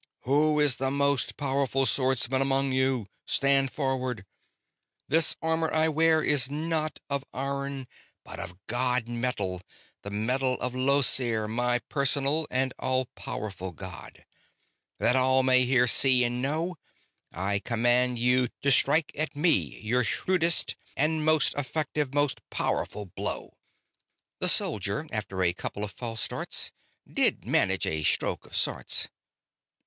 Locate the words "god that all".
13.73-15.43